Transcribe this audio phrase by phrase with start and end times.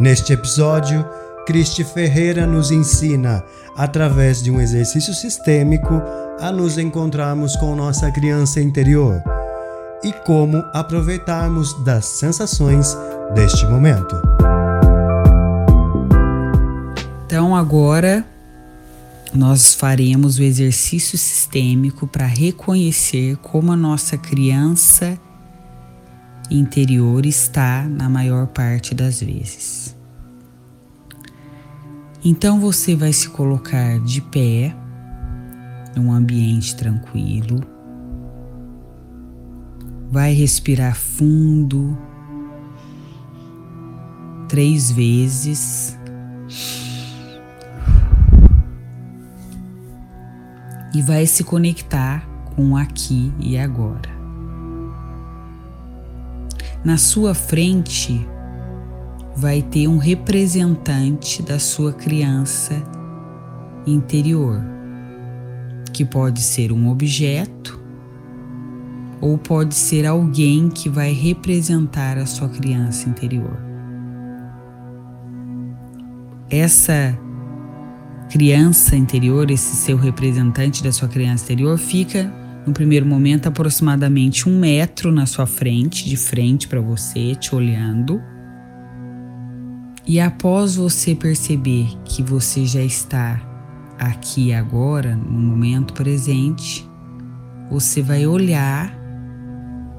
[0.00, 1.04] Neste episódio,
[1.46, 3.44] Cristi Ferreira nos ensina,
[3.76, 6.00] através de um exercício sistêmico,
[6.40, 9.22] a nos encontrarmos com nossa criança interior
[10.02, 12.96] e como aproveitarmos das sensações
[13.34, 14.16] deste momento.
[17.26, 18.24] Então, agora
[19.34, 25.18] nós faremos o exercício sistêmico para reconhecer como a nossa criança
[26.50, 29.96] interior está na maior parte das vezes.
[32.24, 34.74] Então você vai se colocar de pé
[35.96, 37.60] num ambiente tranquilo.
[40.10, 41.96] Vai respirar fundo
[44.48, 45.96] três vezes.
[50.92, 54.19] E vai se conectar com aqui e agora.
[56.82, 58.26] Na sua frente
[59.36, 62.82] vai ter um representante da sua criança
[63.86, 64.62] interior,
[65.92, 67.78] que pode ser um objeto
[69.20, 73.58] ou pode ser alguém que vai representar a sua criança interior.
[76.48, 77.18] Essa
[78.30, 82.32] criança interior, esse seu representante da sua criança interior, fica
[82.66, 88.20] no primeiro momento, aproximadamente um metro na sua frente, de frente para você, te olhando.
[90.06, 93.40] E após você perceber que você já está
[93.98, 96.88] aqui agora, no momento presente,
[97.70, 98.98] você vai olhar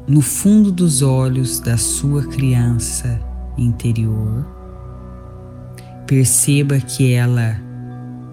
[0.07, 3.19] no fundo dos olhos da sua criança
[3.57, 4.45] interior.
[6.05, 7.70] Perceba que ela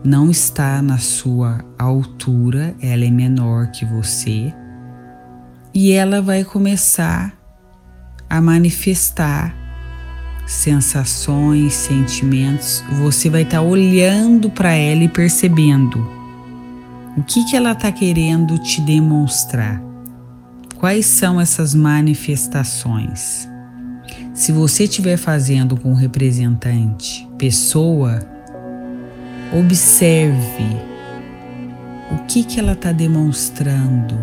[0.04, 4.52] não está na sua altura, ela é menor que você,
[5.74, 7.36] e ela vai começar
[8.28, 9.54] a manifestar
[10.46, 12.82] sensações, sentimentos.
[13.00, 15.98] Você vai estar tá olhando para ela e percebendo
[17.16, 19.82] o que, que ela está querendo te demonstrar.
[20.78, 23.48] Quais são essas manifestações?
[24.32, 28.20] Se você estiver fazendo com o representante pessoa,
[29.52, 30.76] Observe
[32.12, 34.14] o que, que ela está demonstrando,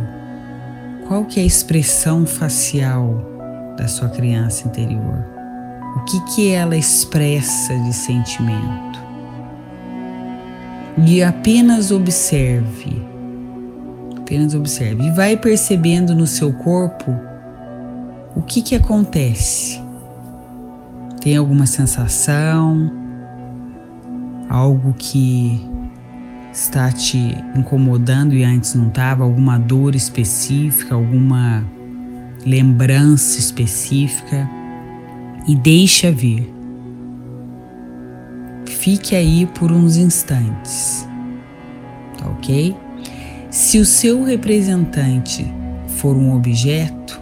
[1.07, 3.23] qual que é a expressão facial
[3.75, 5.25] da sua criança interior,
[5.97, 9.03] o que, que ela expressa de sentimento.
[11.07, 13.01] E apenas observe,
[14.17, 17.11] apenas observe e vai percebendo no seu corpo
[18.35, 19.81] o que, que acontece.
[21.19, 23.04] Tem alguma sensação?
[24.49, 25.59] Algo que
[26.51, 27.17] está te
[27.55, 31.65] incomodando e antes não estava, alguma dor específica, alguma
[32.45, 34.49] lembrança específica
[35.47, 36.53] e deixa vir.
[38.65, 41.07] Fique aí por uns instantes,
[42.17, 42.75] tá ok?
[43.49, 45.51] Se o seu representante
[45.87, 47.21] for um objeto,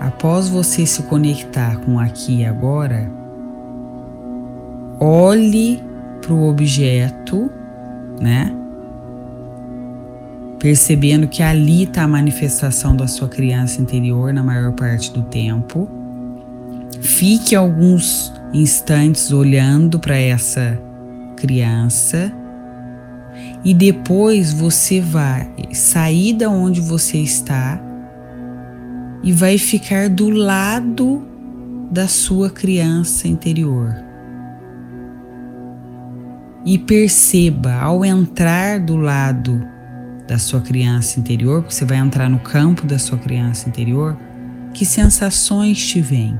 [0.00, 3.10] após você se conectar com aqui e agora,
[5.00, 5.82] olhe
[6.24, 7.50] para o objeto,
[8.18, 8.50] né?
[10.58, 15.86] Percebendo que ali está a manifestação da sua criança interior na maior parte do tempo.
[17.02, 20.80] Fique alguns instantes olhando para essa
[21.36, 22.32] criança
[23.62, 27.78] e depois você vai sair da onde você está
[29.22, 31.26] e vai ficar do lado
[31.90, 34.03] da sua criança interior
[36.64, 39.62] e perceba ao entrar do lado
[40.26, 44.16] da sua criança interior, porque você vai entrar no campo da sua criança interior,
[44.72, 46.38] que sensações te vêm,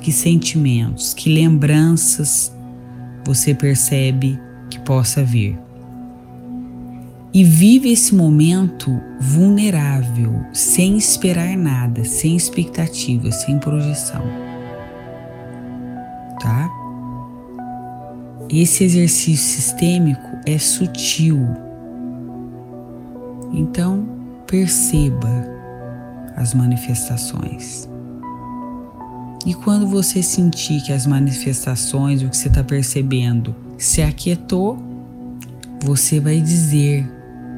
[0.00, 2.54] que sentimentos, que lembranças
[3.24, 4.38] você percebe
[4.68, 5.58] que possa vir.
[7.34, 14.41] E vive esse momento vulnerável, sem esperar nada, sem expectativa, sem projeção.
[18.52, 21.40] Esse exercício sistêmico é sutil.
[23.50, 24.06] Então,
[24.46, 25.30] perceba
[26.36, 27.88] as manifestações.
[29.46, 34.78] E quando você sentir que as manifestações, o que você está percebendo, se aquietou,
[35.80, 37.10] você vai dizer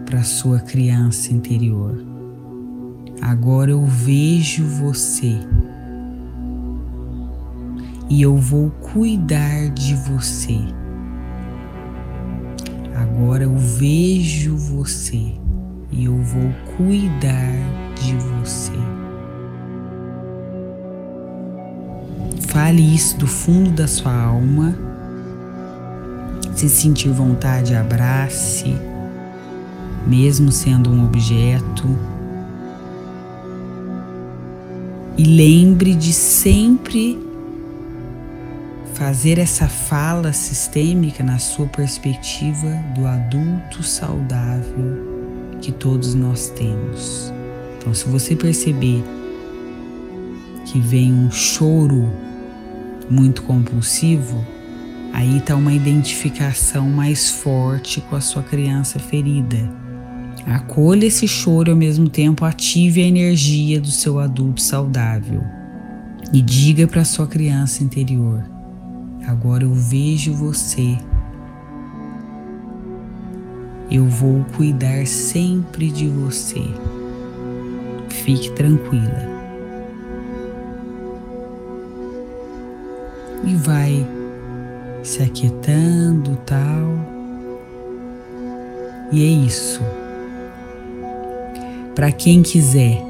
[0.07, 2.05] para sua criança interior:
[3.21, 5.37] Agora eu vejo você
[8.09, 10.84] e eu vou cuidar de você.
[12.95, 15.35] Agora eu vejo você
[15.91, 17.53] e eu vou cuidar
[18.01, 18.73] de você.
[22.55, 24.79] fale isso do fundo da sua alma.
[26.55, 28.77] Se sentir vontade, abrace,
[30.07, 31.99] mesmo sendo um objeto.
[35.19, 37.19] E lembre de sempre
[38.95, 45.15] fazer essa fala sistêmica na sua perspectiva do adulto saudável
[45.61, 47.33] que todos nós temos.
[47.77, 49.03] Então, se você perceber
[50.65, 52.09] que vem um choro
[53.11, 54.45] muito compulsivo,
[55.13, 59.69] aí está uma identificação mais forte com a sua criança ferida.
[60.47, 65.43] Acolha esse choro e ao mesmo tempo ative a energia do seu adulto saudável
[66.33, 68.54] e diga para sua criança interior:
[69.27, 70.99] Agora eu vejo você.
[73.91, 76.63] Eu vou cuidar sempre de você.
[78.09, 79.35] Fique tranquila.
[83.45, 84.07] E vai
[85.03, 87.15] se aquietando tal.
[89.13, 89.81] E é isso.
[91.95, 93.01] Para quem quiser,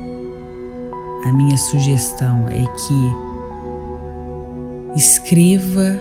[1.24, 3.23] a minha sugestão é que
[4.96, 5.98] escreva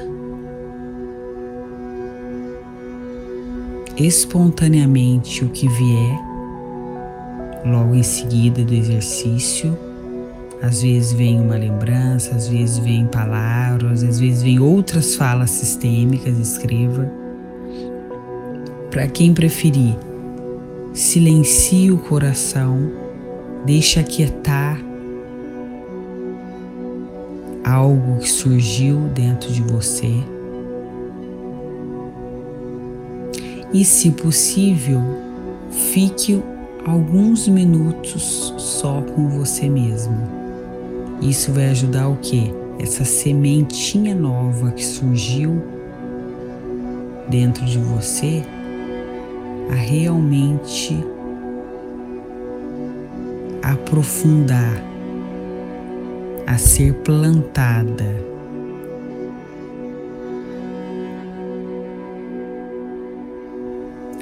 [3.97, 6.19] espontaneamente o que vier,
[7.65, 9.77] logo em seguida do exercício.
[10.61, 16.37] Às vezes vem uma lembrança, às vezes vem palavras, às vezes vem outras falas sistêmicas,
[16.37, 17.11] escreva.
[18.89, 19.97] Para quem preferir,
[20.93, 22.91] silencie o coração,
[23.65, 24.92] deixe aquietar
[27.73, 30.13] algo que surgiu dentro de você.
[33.73, 35.01] E, se possível,
[35.71, 36.41] fique
[36.85, 40.15] alguns minutos só com você mesmo.
[41.21, 42.53] Isso vai ajudar o que?
[42.79, 45.63] Essa sementinha nova que surgiu
[47.27, 48.43] dentro de você
[49.71, 51.03] a realmente
[53.63, 54.92] aprofundar
[56.45, 58.33] a ser plantada.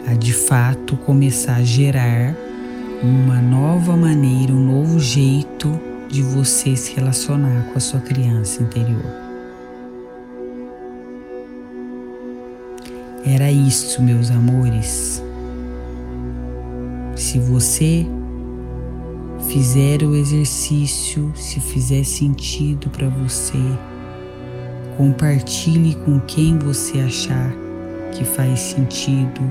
[0.08, 2.36] A de fato começar a gerar
[3.02, 9.06] uma nova maneira, um novo jeito de você se relacionar com a sua criança interior.
[13.26, 15.24] Era isso, meus amores.
[17.16, 18.06] Se você
[19.52, 23.60] fizer o exercício, se fizer sentido para você,
[24.96, 27.54] compartilhe com quem você achar
[28.14, 29.42] que faz sentido.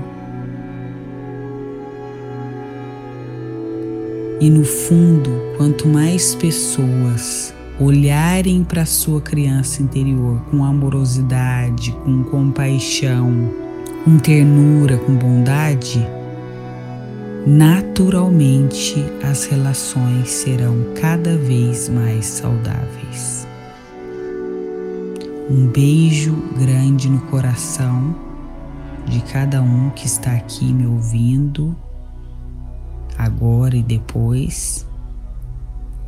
[4.39, 13.53] E no fundo, quanto mais pessoas olharem para sua criança interior com amorosidade, com compaixão,
[14.03, 16.03] com ternura, com bondade,
[17.45, 23.47] naturalmente as relações serão cada vez mais saudáveis.
[25.49, 28.15] Um beijo grande no coração
[29.07, 31.75] de cada um que está aqui me ouvindo,
[33.17, 34.87] agora e depois,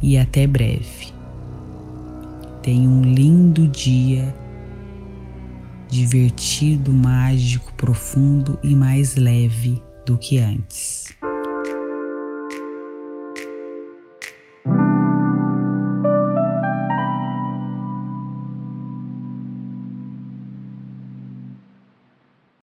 [0.02, 1.12] e até breve.
[2.62, 4.34] Tenha um lindo dia,
[5.90, 11.14] divertido, mágico, profundo e mais leve do que antes.